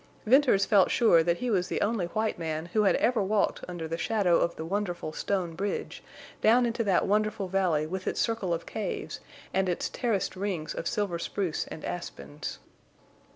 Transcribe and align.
Venters 0.25 0.65
felt 0.65 0.89
sure 0.89 1.21
that 1.21 1.37
he 1.37 1.51
was 1.51 1.67
the 1.67 1.79
only 1.79 2.07
white 2.07 2.39
man 2.39 2.65
who 2.73 2.81
had 2.85 2.95
ever 2.95 3.21
walked 3.21 3.63
under 3.67 3.87
the 3.87 3.99
shadow 3.99 4.39
of 4.39 4.55
the 4.55 4.65
wonderful 4.65 5.13
stone 5.13 5.53
bridge, 5.53 6.03
down 6.41 6.65
into 6.65 6.83
that 6.83 7.05
wonderful 7.05 7.47
valley 7.47 7.85
with 7.85 8.07
its 8.07 8.19
circle 8.19 8.51
of 8.51 8.65
caves 8.65 9.19
and 9.53 9.69
its 9.69 9.89
terraced 9.89 10.35
rings 10.35 10.73
of 10.73 10.87
silver 10.87 11.19
spruce 11.19 11.67
and 11.67 11.85
aspens. 11.85 12.57